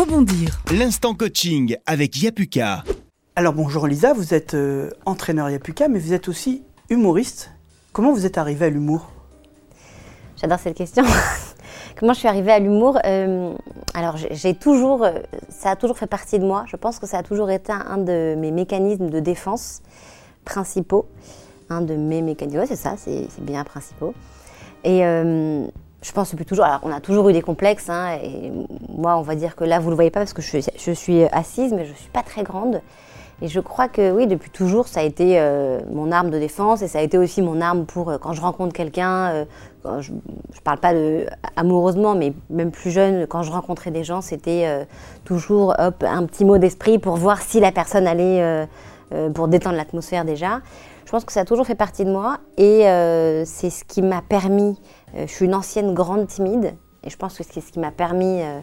[0.00, 0.62] rebondir.
[0.72, 2.84] L'instant coaching avec Yapuka.
[3.36, 7.50] Alors bonjour Lisa, vous êtes euh, entraîneur Yapuka, mais vous êtes aussi humoriste.
[7.92, 9.10] Comment vous êtes arrivée à l'humour?
[10.40, 11.04] J'adore cette question.
[11.98, 13.52] Comment je suis arrivée à l'humour euh,
[13.92, 15.18] Alors j'ai toujours, euh,
[15.50, 16.64] ça a toujours fait partie de moi.
[16.66, 19.82] Je pense que ça a toujours été un, de mes mécanismes de défense
[20.46, 21.06] principaux.
[21.68, 24.14] Un de mes mécanismes, ouais, c'est ça, c'est bien principaux.
[24.82, 25.04] Et
[26.02, 28.50] je pense depuis toujours, alors on a toujours eu des complexes, hein, et
[28.88, 31.24] moi on va dire que là vous ne le voyez pas parce que je, suis
[31.24, 32.80] assise, mais je ne suis pas très grande.
[33.42, 36.82] Et je crois que oui, depuis toujours, ça a été euh, mon arme de défense
[36.82, 39.44] et ça a été aussi mon arme pour euh, quand je rencontre quelqu'un, euh,
[40.00, 40.18] je ne
[40.62, 41.24] parle pas de,
[41.56, 44.86] amoureusement, mais même plus jeune, quand je rencontrais des gens, c'était
[45.24, 48.68] toujours hop, un petit mot d'esprit pour voir si la personne allait,
[49.32, 50.60] pour détendre l'atmosphère déjà.
[51.10, 52.82] Je pense que ça a toujours fait partie de moi et
[53.44, 54.78] c'est ce qui m'a permis
[55.16, 56.74] euh, je suis une ancienne grande timide
[57.04, 58.60] et je pense que c'est ce qui m'a permis euh,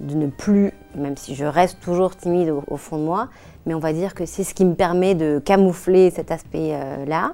[0.00, 3.28] de ne plus, même si je reste toujours timide au, fond de moi,
[3.66, 7.32] mais on va dire que c'est ce qui me permet de camoufler cet aspect-là.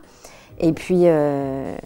[0.59, 1.77] et puis, euh,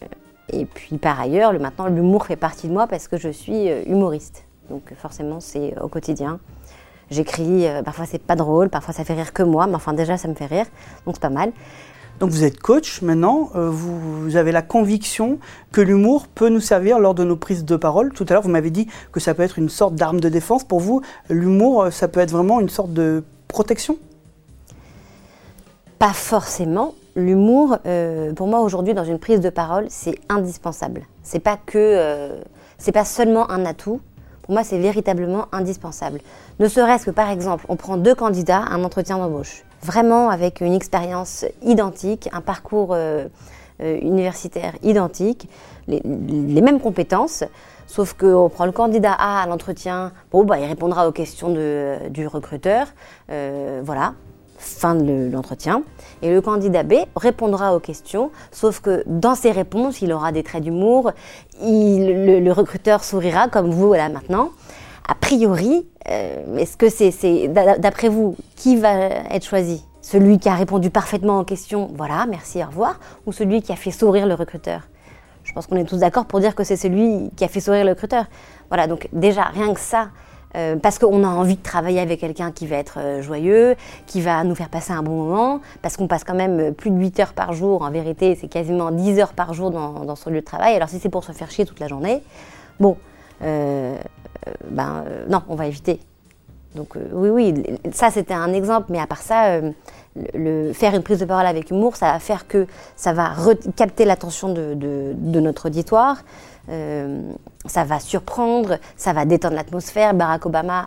[0.52, 3.68] et puis par ailleurs, le, maintenant, l'humour fait partie de moi parce que je suis
[3.86, 4.44] humoriste.
[4.70, 6.40] Donc forcément, c'est au quotidien.
[7.10, 10.28] J'écris, parfois c'est pas drôle, parfois ça fait rire que moi, mais enfin déjà ça
[10.28, 10.66] me fait rire,
[11.04, 11.52] donc c'est pas mal.
[12.18, 15.38] Donc vous êtes coach maintenant, euh, vous, avez la conviction
[15.70, 18.12] que l'humour peut nous servir lors de nos prises de parole.
[18.12, 20.64] Tout à l'heure, vous m'avez dit que ça peut être une sorte d'arme de défense.
[20.64, 23.98] Pour vous, l'humour, euh, ça peut être vraiment une sorte de protection?
[25.98, 26.94] Pas forcément.
[27.16, 31.02] L'humour, euh, pour moi aujourd'hui, dans une prise de parole, c'est indispensable.
[31.22, 31.58] C'est pas
[32.78, 34.00] c'est pas seulement un atout.
[34.42, 36.20] Pour moi, c'est véritablement indispensable.
[36.60, 40.60] Ne serait-ce que, par exemple, on prend deux candidats à un entretien d'embauche vraiment avec
[40.60, 43.26] une expérience identique, un parcours euh,
[43.82, 45.48] euh, universitaire identique,
[45.86, 46.00] les,
[46.62, 47.44] mêmes compétences,
[47.86, 51.54] sauf qu'on prend le candidat A à l'entretien, bon, bah, il répondra aux questions
[52.10, 52.88] du recruteur,
[53.30, 54.14] euh, voilà,
[54.58, 55.82] fin de l'entretien.
[56.22, 60.42] Et le candidat B répondra aux questions, sauf que dans ses réponses, il aura des
[60.42, 61.12] traits d'humour,
[61.60, 64.50] le, le, recruteur sourira comme vous là maintenant
[65.08, 68.94] a priori, euh, est-ce que c'est, d'après vous, qui va
[69.30, 69.84] être choisi?
[70.02, 73.76] Celui qui a répondu parfaitement aux questions, voilà, merci, au revoir, ou celui qui a
[73.76, 74.82] fait sourire le recruteur?
[75.44, 77.84] Je pense qu'on est tous d'accord pour dire que c'est celui qui a fait sourire
[77.84, 78.24] le recruteur.
[78.68, 80.08] Voilà, donc déjà, rien que ça,
[80.56, 84.20] euh, parce qu'on a envie de travailler avec quelqu'un qui va être euh, joyeux, qui
[84.20, 87.20] va nous faire passer un bon moment, parce qu'on passe quand même plus de 8
[87.20, 90.44] heures par jour, en vérité c'est quasiment 10 heures par jour dans, son lieu de
[90.44, 92.22] travail, alors si c'est pour se faire chier toute la journée,
[92.80, 92.96] bon,
[94.68, 96.00] ben euh, non, on va éviter.
[96.74, 99.60] Donc euh, oui, oui, ça c'était un exemple, mais à part ça,
[100.72, 102.66] faire une prise de parole avec humour, ça va faire que
[102.96, 103.32] ça va
[103.76, 106.18] capter l'attention de, de, notre auditoire,
[106.68, 110.14] ça va surprendre, ça va détendre l'atmosphère.
[110.14, 110.86] Barack Obama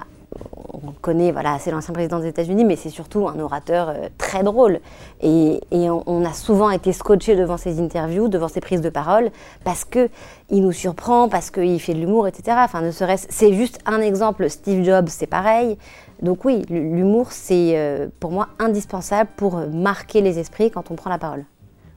[0.73, 4.43] on connaît, voilà, c'est l'ancien président des États-Unis, mais c'est surtout un orateur euh, très
[4.43, 4.79] drôle.
[5.21, 9.31] Et, on, a souvent été scotché devant ses interviews, devant ses prises de parole,
[9.63, 10.09] parce que
[10.49, 12.57] il nous surprend, parce qu'il fait de l'humour, etc.
[12.61, 14.49] Enfin, ne serait c'est juste un exemple.
[14.49, 15.77] Steve Jobs, c'est pareil.
[16.21, 21.09] Donc oui, l'humour, c'est euh, pour moi indispensable pour marquer les esprits quand on prend
[21.09, 21.45] la parole.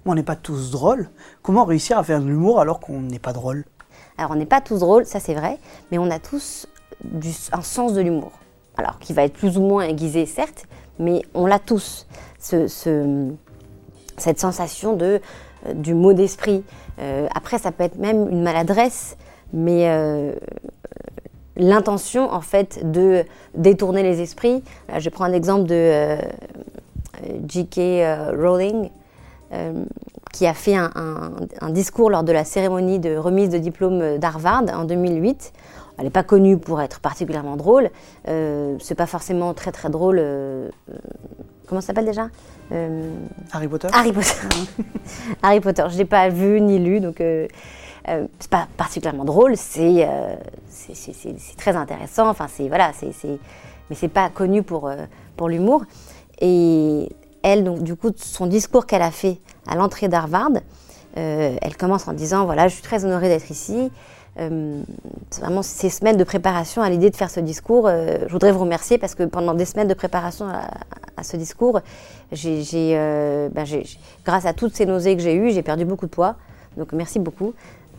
[0.07, 1.09] On n'est pas tous drôles.
[1.43, 3.65] Comment réussir à faire de l'humour alors qu'on n'est pas drôle?
[4.19, 5.59] Alors on n'est pas tous drôles, ça c'est vrai,
[5.91, 6.67] mais on a tous
[7.53, 8.33] un sens de l'humour.
[8.77, 10.67] Alors, qui va être plus ou moins aiguisé, certes,
[10.99, 12.07] mais on l'a tous,
[12.39, 12.67] ce,
[14.17, 15.21] cette sensation de,
[15.67, 16.65] euh, du mot d'esprit.
[17.01, 19.17] Euh, après, ça peut être même une maladresse,
[19.53, 20.33] mais euh,
[21.57, 23.25] l'intention, en fait, de
[23.55, 24.63] détourner les esprits.
[24.97, 26.17] je prends un exemple de
[27.47, 28.35] J.K.
[28.35, 28.89] Rowling,
[30.33, 34.85] qui a fait un, discours lors de la cérémonie de remise de diplôme d'Harvard en
[34.85, 35.53] 2008
[35.99, 37.91] elle n'est pas connue pour être particulièrement drôle.
[38.29, 40.19] Euh, c'est pas forcément très très drôle.
[40.19, 40.95] Euh, euh,
[41.67, 42.29] comment ça s'appelle déjà
[42.73, 43.13] euh,
[43.53, 43.89] Harry Potter.
[43.93, 44.35] Harry Potter.
[45.43, 45.85] Harry Potter.
[45.91, 49.57] Je l'ai pas vu ni lu, donc c'est pas particulièrement drôle.
[49.57, 50.09] C'est
[50.69, 52.29] c'est très intéressant.
[52.29, 53.13] Enfin c'est voilà, c'est
[53.91, 54.91] mais c'est pas connu pour
[55.37, 55.85] pour l'humour.
[56.41, 57.11] Et
[57.43, 60.53] elle donc du coup son discours qu'elle a fait à l'entrée d'Harvard,
[61.15, 63.91] elle commence en disant voilà je suis très honorée d'être ici.
[64.39, 64.83] Euh,
[65.41, 67.87] vraiment ces semaines de préparation à l'idée de faire ce discours.
[67.87, 71.81] Euh, je voudrais vous remercier parce que pendant des semaines de préparation à, ce discours,
[72.33, 73.67] euh, ben
[74.25, 76.37] grâce à toutes ces nausées que j'ai eues, j'ai perdu beaucoup de poids.
[76.79, 77.53] Donc merci beaucoup.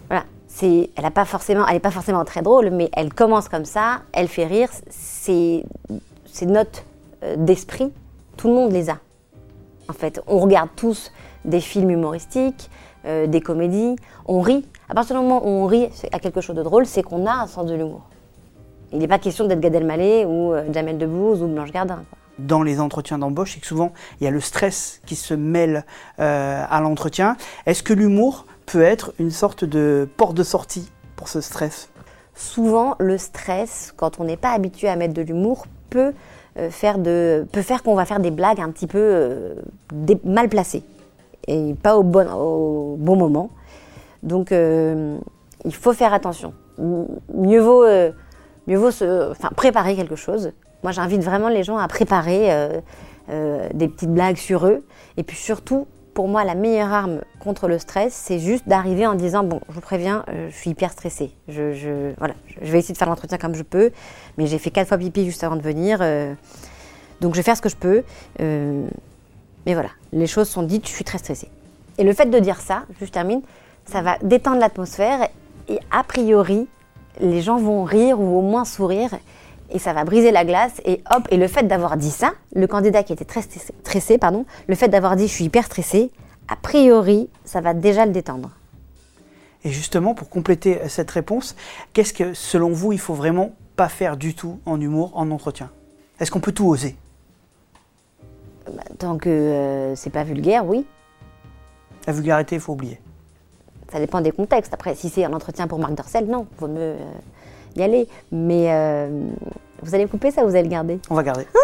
[0.10, 0.24] Voilà.
[0.62, 4.70] Elle n'est pas forcément, très drôle, mais elle commence comme ça, elle fait rire.
[4.90, 5.64] Ces,
[6.26, 6.84] ces notes
[7.38, 7.92] d'esprit,
[8.38, 8.98] tout le monde les a.
[9.88, 11.12] En fait, on regarde tous
[11.44, 12.70] des films humoristiques,
[13.04, 13.96] des comédies,
[14.28, 17.02] on rit à partir du moment où on rit à quelque chose de drôle, c'est
[17.02, 18.02] qu'on a un sens de l'humour.
[18.92, 21.96] Il n'est pas question d'être Gad Elmaleh ou euh, Jamel Debbouze ou Blanche Gardin.
[21.96, 22.20] quoi.
[22.38, 23.92] Dans les entretiens d'embauche, c'est que souvent
[24.22, 25.84] il y a le stress qui se mêle
[26.20, 27.38] euh, à l'entretien.
[27.66, 31.90] Est-ce que l'humour peut être une sorte de porte de sortie pour ce stress?
[32.36, 36.14] Souvent, le stress, quand on n'est pas habitué à mettre de l'humour, peut
[36.60, 39.56] euh, faire de, peut faire qu'on va faire des blagues un petit peu euh,
[40.24, 40.84] mal placées
[41.48, 43.50] et pas au bon, au bon moment.
[44.24, 45.18] Donc, euh,
[45.66, 46.54] il faut faire attention.
[46.80, 48.12] Mieux vaut, euh,
[48.68, 50.54] mieux vaut se, enfin, préparer quelque chose.
[50.82, 52.48] Moi, j'invite vraiment les gens à préparer
[53.30, 54.86] euh, des petites blagues sur eux.
[55.18, 59.16] Et puis surtout, pour moi, la meilleure arme contre le stress, c'est juste d'arriver en
[59.16, 61.32] disant bon, je vous préviens, je suis hyper stressée.
[61.48, 63.92] Je, voilà, je vais essayer de faire l'entretien comme je peux,
[64.38, 66.00] mais j'ai fait quatre fois pipi juste avant de venir,
[67.20, 68.04] donc je vais faire ce que je peux.
[68.40, 71.50] mais voilà, les choses sont dites, je suis très stressée.
[71.98, 73.42] Et le fait de dire ça, je termine,
[73.86, 75.30] ça va détendre l'atmosphère
[75.68, 76.68] et a priori,
[77.20, 79.12] les gens vont rire ou au moins sourire
[79.70, 82.68] et ça va briser la glace et hop, et le fait d'avoir dit ça, le
[82.68, 86.12] candidat qui était très stressé, pardon, le fait d'avoir dit je suis hyper stressé,
[86.48, 88.52] a priori, ça va déjà le détendre.
[89.64, 91.56] Et justement, pour compléter euh, cette réponse,
[91.94, 95.72] qu'est-ce que selon vous il faut vraiment pas faire du tout en humour, en entretien?
[96.20, 96.96] Est-ce qu'on peut tout oser?
[98.66, 100.86] Bah, tant que euh, c'est pas vulgaire, oui.
[102.06, 103.00] La vulgarité, il faut oublier.
[103.94, 104.74] Ça dépend des contextes.
[104.74, 106.98] Après, si c'est un entretien pour Marc Dorcel, non, vaut mieux euh,
[107.76, 108.08] y aller.
[108.32, 109.28] Mais euh,
[109.84, 111.00] vous allez couper ça ou vous allez le garder?
[111.12, 111.46] On va garder.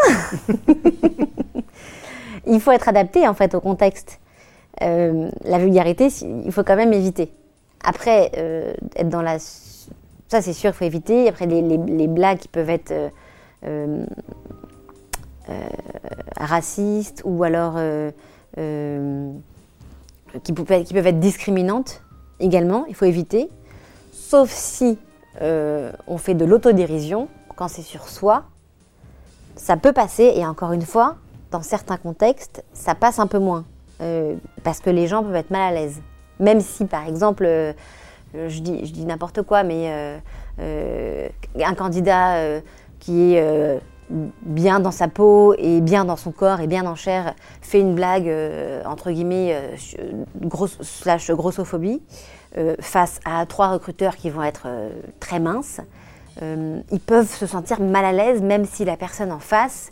[2.46, 4.20] Il faut être adapté en fait au contexte.
[4.84, 6.10] Euh, la vulgarité,
[6.46, 7.32] il faut quand même éviter.
[7.84, 9.40] Après, euh, être dans la.
[9.40, 11.28] Ça, c'est sûr, il faut éviter.
[11.28, 12.94] Après, les, les- les blagues qui peuvent être
[16.40, 17.76] racistes ou alors
[20.44, 22.02] qui, peuvent être, qui peuvent être discriminantes
[22.40, 23.50] également, il faut éviter.
[24.12, 24.98] Sauf si
[25.42, 28.44] euh, on fait de l'autodérision, quand c'est sur soi,
[29.56, 30.34] ça peut passer.
[30.36, 31.18] Et encore une fois,
[31.52, 33.66] dans certains contextes, ça passe un peu moins.
[34.02, 36.02] Euh, parce que les gens peuvent être mal à l'aise.
[36.40, 37.74] Même si, par exemple, euh,
[38.34, 40.20] je dis, je dis n'importe quoi, mais
[40.60, 42.62] un candidat
[43.00, 47.36] qui est bien dans sa peau et bien dans son corps et bien en chair
[47.62, 49.76] fait une blague, euh, entre guillemets, euh,
[50.42, 52.02] grosse, slash grossophobie,
[52.58, 54.68] euh, face à trois recruteurs qui vont être
[55.20, 55.82] très minces,
[56.42, 59.92] ils peuvent se sentir mal à l'aise même si la personne en face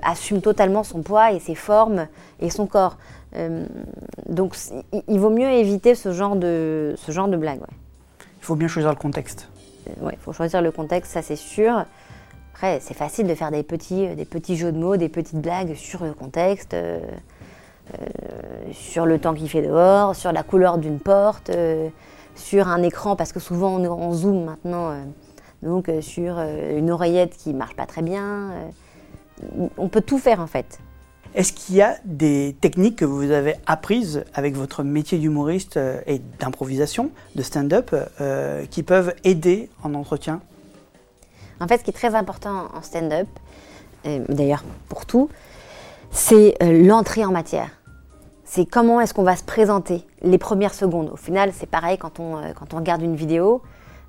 [0.00, 2.06] assume totalement son poids et ses formes
[2.40, 2.96] et son corps.
[4.26, 4.56] Donc
[5.08, 7.60] il, vaut mieux éviter ce genre de, ce genre de blague.
[7.60, 7.76] ouais.
[8.40, 9.50] Il faut bien choisir le contexte.
[10.10, 11.84] Il faut choisir le contexte, ça c'est sûr.
[12.54, 15.40] Après, c'est facile de faire des petits, euh, des petits jeux de mots, des petites
[15.40, 18.06] blagues sur le contexte, euh, euh,
[18.72, 21.50] sur le temps qu'il fait dehors, sur la couleur d'une porte,
[22.36, 24.94] sur un écran, parce que souvent on zoom maintenant,
[25.62, 28.52] donc sur une oreillette qui marche pas très bien.
[29.76, 30.78] on peut tout faire en fait.
[31.34, 36.22] Est-ce qu'il y a des techniques que vous avez apprises avec votre métier d'humoriste et
[36.38, 37.94] d'improvisation, de stand-up,
[38.70, 40.40] qui peuvent aider en entretien?
[41.60, 43.28] En fait, ce qui est très important en stand-up,
[44.28, 45.28] d'ailleurs pour tout,
[46.10, 47.70] c'est euh, l'entrée en matière.
[48.44, 51.10] C'est comment est-ce qu'on va se présenter les premières secondes.
[51.12, 53.62] Au final, c'est pareil quand on, euh, quand on regarde une vidéo.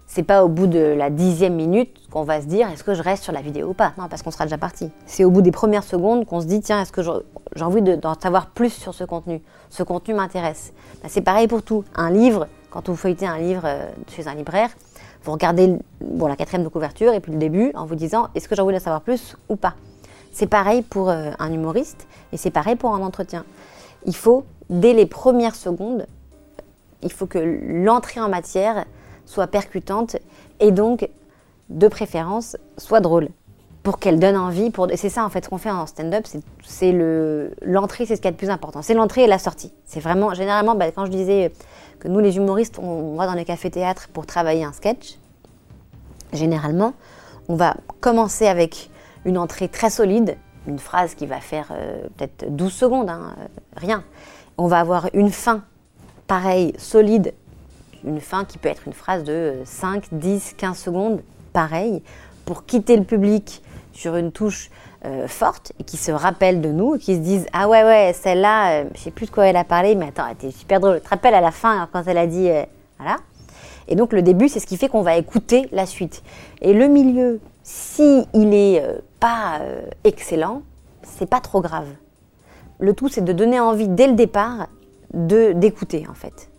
[0.07, 3.01] C'est pas au bout de la dixième minute qu'on va se dire est-ce que je
[3.01, 3.94] reste sur la vidéo ou pas?
[3.97, 4.92] Non, parce qu'on sera déjà parti.
[5.07, 7.95] C'est au bout des premières secondes qu'on se dit tiens, est-ce que j'ai envie de-
[7.95, 10.73] d'en savoir plus sur ce contenu Ce contenu m'intéresse.
[11.02, 11.83] Ben, c'est pareil pour tout.
[11.95, 14.70] Un livre, quand vous feuilletez un livre euh, chez un libraire,
[15.24, 18.50] vous regardez bon, la quatrième de couverture et puis le début en vous disant est-ce
[18.50, 19.76] que j'ai envie de savoir plus ou pas?
[20.34, 23.46] C'est pareil pour euh, un humoriste et c'est pareil pour un entretien.
[24.06, 26.06] Il faut, dès les premières secondes,
[27.02, 28.84] il faut que l'entrée en matière
[29.26, 30.18] soit percutante
[30.60, 31.10] et donc,
[31.70, 33.30] de préférence, soit drôle
[33.85, 34.71] pour qu'elle donne envie.
[34.71, 34.87] Pour...
[34.95, 38.21] C'est ça en fait ce qu'on fait en stand-up, c'est- c'est le l'entrée, c'est ce
[38.21, 38.81] qu'il y a de plus important.
[38.81, 39.71] C'est l'entrée et la sortie.
[39.85, 41.54] C'est vraiment, généralement, bah, quand je disais
[41.99, 45.19] que nous les humoristes, on, va dans les cafés-théâtres pour travailler un sketch,
[46.33, 46.94] généralement,
[47.47, 48.89] on va commencer avec
[49.23, 50.35] une entrée très solide,
[50.68, 53.45] une phrase qui va faire euh, peut-être 12 secondes, hein, euh,
[53.77, 54.04] rien.
[54.57, 55.63] On va avoir une fin,
[56.25, 57.35] pareil, solide,
[58.04, 61.21] une fin qui peut être une phrase de euh, 5, 10, 15 secondes,
[61.54, 62.01] pareil,
[62.45, 63.61] pour quitter le public
[63.95, 64.69] sur une touche
[65.06, 68.14] euh, forte et qui se rappelle de nous et qui se disent Ah ouais, ouais,
[68.14, 70.80] celle-là, euh, je sais plus de quoi elle a parlé, mais attends, elle était super
[70.80, 70.97] drôle.
[70.97, 72.49] Tu te rappelles à la fin hein, quand elle a dit.
[72.49, 72.64] euh,
[72.99, 73.18] voilà.
[73.87, 76.23] Et donc le début, c'est ce qui fait qu'on va écouter la suite.
[76.61, 79.59] Et le milieu, si il est euh, pas
[80.04, 80.64] excellent,
[81.04, 81.87] c'est pas trop grave.
[82.80, 84.68] Le tout, c'est de donner envie dès le départ
[85.14, 86.49] de d'écouter en fait.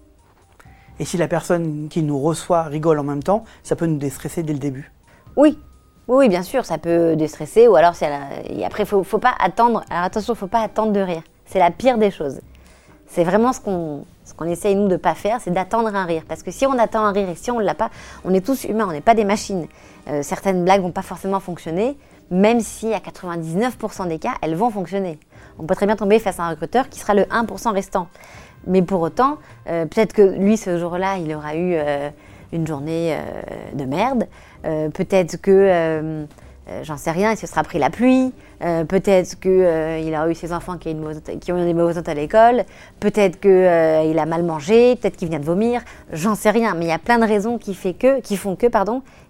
[0.99, 4.43] Et si la personne qui nous reçoit rigole en même temps, ça peut nous déstresser
[4.43, 4.93] dès le début.
[5.37, 5.59] Oui,
[6.09, 8.09] Oui, bien sûr, ça peut déstresser, ou alors c'est
[8.49, 9.83] et après faut, faut pas attendre.
[9.91, 11.23] Alors attention, faut pas attendre de rire.
[11.47, 12.41] C'est la pire des choses.
[13.09, 16.23] C'est vraiment ce qu'on ce qu'on essaye nous de pas faire, c'est d'attendre un rire.
[16.29, 17.91] Parce que si on attend un rire et si on l'a pas,
[18.25, 19.67] on est tous humains, on n'est pas des machines.
[20.09, 21.97] Euh, certaines blagues vont pas forcément fonctionner,
[22.31, 25.19] même si à 99% des cas, elles vont fonctionner.
[25.59, 28.09] On peut très bien tomber face à un recruteur qui sera le 1% restant.
[28.67, 32.11] Mais pour autant, euh, peut-être que lui, ce jour-là, il aura eu euh,
[32.57, 33.17] une journée
[33.75, 34.27] de merde.
[34.63, 36.27] peut-être que
[36.69, 40.29] euh, j'en sais rien, il se sera pris la pluie, euh, peut-être qu'il euh, a
[40.29, 42.65] eu ses enfants qui, ont eu des mauvaises notes à l'école,
[42.99, 45.83] peut-être qu'il a mal mangé, peut-être qu'il vient de vomir,
[46.13, 48.67] j'en sais rien, mais il y a plein de raisons qui, font que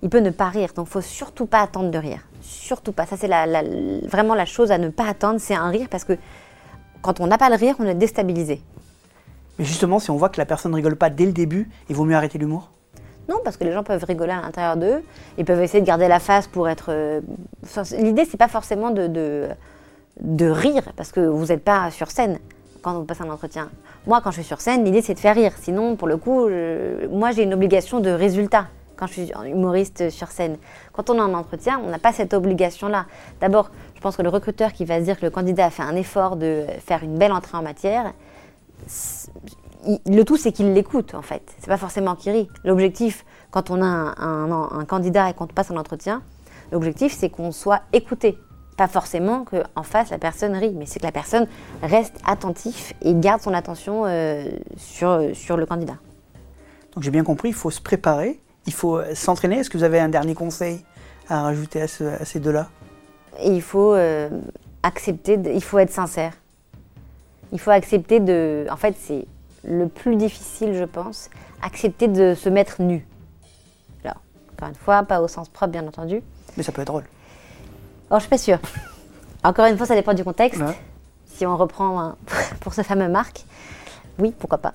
[0.03, 0.71] il peut ne pas rire.
[0.75, 2.21] Donc faut surtout pas attendre de rire.
[2.41, 3.05] Surtout pas.
[3.05, 3.29] Ça, c'est
[4.09, 6.15] vraiment la chose à ne pas attendre, c'est un rire parce que
[7.03, 8.63] quand on n'a pas le rire, on est déstabilisé.
[9.59, 11.97] Mais justement, si on voit que la personne ne rigole pas dès le début, il
[11.97, 12.71] vaut mieux arrêter l'humour?
[13.29, 15.03] Non, parce que les gens peuvent rigoler à l'intérieur d'eux.
[15.39, 16.87] Ils peuvent essayer de garder la face pour être.
[16.91, 17.21] Euh,
[17.99, 19.49] l'idée, c'est pas forcément de,
[20.41, 22.39] rire, parce que vous n'êtes pas sur scène
[22.83, 23.69] quand vous passez un entretien.
[24.07, 25.53] Moi, quand je suis sur scène, l'idée, c'est de faire rire.
[25.61, 26.49] Sinon, pour le coup,
[27.11, 28.67] moi, j'ai une obligation de résultat
[28.97, 30.57] quand je suis humoriste sur scène.
[30.93, 33.07] Quand on est en entretien, on n'a pas cette obligation-là.
[33.41, 35.83] D'abord, je pense que le recruteur qui va se dire que le candidat a fait
[35.83, 38.13] un effort de faire une belle entrée en matière,
[40.07, 41.55] le tout, c'est qu'il l'écoute, en fait.
[41.59, 42.49] C'est pas forcément qu'il rit.
[42.65, 46.23] L'objectif, quand on a un, candidat et qu'on passe un entretien,
[46.73, 48.39] l'objectif, c'est qu'on soit écouté.
[48.77, 51.47] Pas forcément qu'en face, la personne rit, mais c'est que la personne
[51.83, 54.45] reste attentif et garde son attention euh,
[54.77, 55.97] sur, sur le candidat.
[56.95, 59.59] Donc j'ai bien compris, il faut se préparer, il faut euh, s'entraîner.
[59.59, 60.85] Est-ce que vous avez un dernier conseil
[61.29, 62.69] à rajouter à, ces deux-là?
[63.45, 64.29] Il faut euh,
[64.83, 66.35] accepter, il faut être sincère.
[67.53, 68.67] Il faut accepter de...
[68.71, 69.27] En fait, c'est
[69.67, 71.31] le plus difficile, je pense,
[71.63, 73.07] accepter de se mettre nu.
[74.05, 74.21] Alors,
[74.53, 76.23] encore une fois, pas au sens propre, bien entendu.
[76.57, 77.05] Mais ça peut être drôle.
[78.11, 78.59] Alors, je suis pas sûre.
[79.45, 80.63] Encore une fois, ça dépend du contexte.
[81.27, 82.15] Si on reprend
[82.61, 83.45] pour ce fameux Marc,
[84.19, 84.75] oui, pourquoi pas.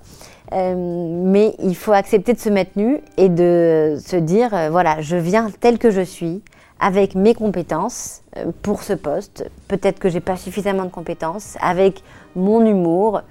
[0.53, 5.01] Euh, mais il faut accepter de se mettre nu et de se dire, euh, voilà,
[5.01, 6.43] je viens tel que je suis,
[6.79, 9.49] avec mes compétences euh, pour ce poste.
[9.67, 12.03] Peut-être que j'ai pas suffisamment de compétences, avec
[12.35, 13.21] mon humour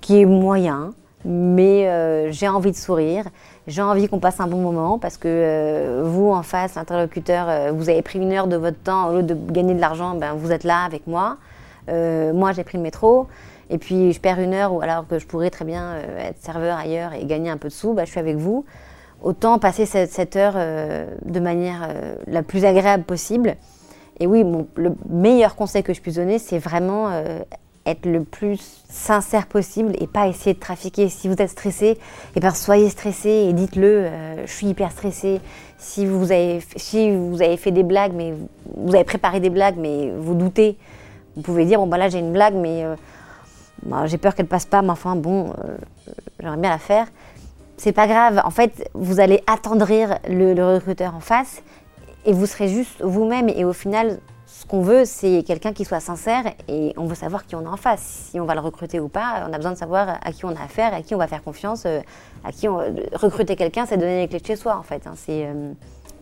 [0.00, 0.92] qui est moyen,
[1.24, 3.24] mais euh, j'ai envie de sourire,
[3.66, 7.72] j'ai envie qu'on passe un bon moment parce que euh, vous, en face, l'interlocuteur, euh,
[7.72, 10.32] vous avez pris une heure de votre temps, au lieu de gagner de l'argent, ben,
[10.34, 11.36] vous êtes là avec moi.
[11.88, 13.26] moi, j'ai pris le métro
[13.68, 17.12] et puis je perds une heure alors que je pourrais très bien être serveur ailleurs
[17.12, 18.64] et gagner un peu de sous, ben, je suis avec vous.
[19.22, 21.90] Autant passer cette, heure de manière
[22.26, 23.56] la plus agréable possible.
[24.18, 24.44] Et oui,
[24.76, 27.10] le meilleur conseil que je puisse donner, c'est vraiment
[27.86, 31.08] être le plus sincère possible et pas essayer de trafiquer.
[31.08, 31.98] Si vous êtes stressé,
[32.36, 35.40] eh ben soyez stressé et dites-le, euh, je suis hyper stressé.
[35.78, 38.34] Si vous, avez, si vous avez fait des blagues, mais
[38.76, 40.76] vous avez préparé des blagues, mais vous doutez,
[41.36, 42.96] vous pouvez dire, bon bah là j'ai une blague, mais euh,
[43.82, 45.76] bah, j'ai peur qu'elle passe pas, mais enfin bon, euh,
[46.38, 47.06] j'aimerais bien la faire.
[47.78, 51.62] C'est pas grave, en fait, vous allez attendrir le recruteur en face
[52.26, 54.18] et vous serez juste vous-même et au final,
[54.60, 57.70] ce qu'on veut, c'est quelqu'un qui soit sincère et on veut savoir qui on a
[57.70, 58.28] en face.
[58.30, 60.50] Si on va le recruter ou pas, on a besoin de savoir à qui on
[60.50, 62.00] a affaire, à qui on va faire confiance, euh,
[62.44, 62.76] à qui on...
[63.14, 65.06] recruter quelqu'un, c'est donner les clés de chez soi en fait.
[65.06, 65.14] Hein.
[65.16, 65.72] C'est euh,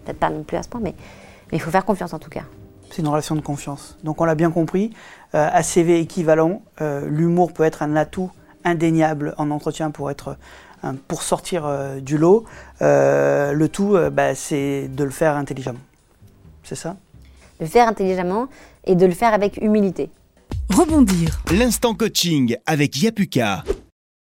[0.05, 0.95] peut-être pas non plus à ce point, mais,
[1.51, 2.45] il faut faire confiance en tout cas.
[2.91, 3.99] C'est une relation de confiance.
[4.05, 4.93] Donc on l'a bien compris,
[5.35, 8.31] euh, à équivalent, l'humour peut être un atout
[8.63, 10.37] indéniable en entretien pour être
[11.09, 11.69] pour sortir
[12.01, 12.45] du lot.
[12.81, 15.81] le tout, bah, c'est de le faire intelligemment.
[16.63, 16.95] C'est ça?
[17.61, 18.49] Le faire intelligemment
[18.85, 20.11] et de le faire avec humilité.
[20.71, 21.43] Rebondir.
[21.53, 23.65] L'instant coaching avec Yapuka.